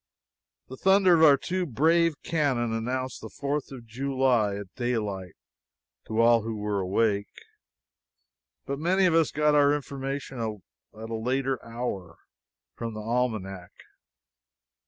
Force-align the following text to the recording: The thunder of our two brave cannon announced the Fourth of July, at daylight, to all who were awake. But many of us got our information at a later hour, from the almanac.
The 0.67 0.77
thunder 0.77 1.13
of 1.13 1.21
our 1.23 1.37
two 1.37 1.67
brave 1.67 2.15
cannon 2.23 2.73
announced 2.73 3.21
the 3.21 3.29
Fourth 3.29 3.71
of 3.71 3.85
July, 3.85 4.55
at 4.55 4.73
daylight, 4.75 5.35
to 6.07 6.19
all 6.19 6.41
who 6.41 6.55
were 6.55 6.79
awake. 6.79 7.31
But 8.65 8.79
many 8.79 9.05
of 9.05 9.13
us 9.13 9.29
got 9.29 9.53
our 9.53 9.75
information 9.75 10.39
at 10.39 11.09
a 11.11 11.13
later 11.13 11.63
hour, 11.63 12.17
from 12.75 12.95
the 12.95 12.99
almanac. 13.01 13.71